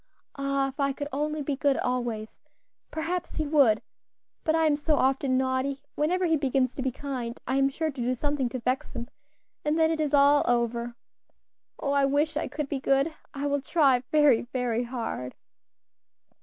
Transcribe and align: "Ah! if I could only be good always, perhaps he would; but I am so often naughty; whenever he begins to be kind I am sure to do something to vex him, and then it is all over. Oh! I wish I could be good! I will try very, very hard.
"Ah! 0.35 0.69
if 0.69 0.79
I 0.79 0.93
could 0.93 1.07
only 1.13 1.43
be 1.43 1.55
good 1.55 1.77
always, 1.77 2.41
perhaps 2.89 3.35
he 3.35 3.45
would; 3.45 3.83
but 4.43 4.55
I 4.55 4.65
am 4.65 4.75
so 4.75 4.95
often 4.95 5.37
naughty; 5.37 5.83
whenever 5.93 6.25
he 6.25 6.35
begins 6.35 6.73
to 6.73 6.81
be 6.81 6.91
kind 6.91 7.39
I 7.45 7.57
am 7.57 7.69
sure 7.69 7.91
to 7.91 8.01
do 8.01 8.15
something 8.15 8.49
to 8.49 8.59
vex 8.59 8.93
him, 8.93 9.09
and 9.63 9.77
then 9.77 9.91
it 9.91 9.99
is 9.99 10.15
all 10.15 10.43
over. 10.47 10.95
Oh! 11.77 11.91
I 11.91 12.05
wish 12.05 12.35
I 12.35 12.47
could 12.47 12.67
be 12.67 12.79
good! 12.79 13.13
I 13.35 13.45
will 13.45 13.61
try 13.61 14.01
very, 14.11 14.41
very 14.51 14.85
hard. 14.85 15.35